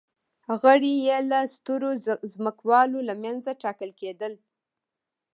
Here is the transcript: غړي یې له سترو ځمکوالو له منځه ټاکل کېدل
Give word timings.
غړي 0.61 0.93
یې 1.07 1.17
له 1.29 1.39
سترو 1.55 1.91
ځمکوالو 2.33 2.99
له 3.07 3.13
منځه 3.23 3.51
ټاکل 3.63 3.89
کېدل 4.01 4.33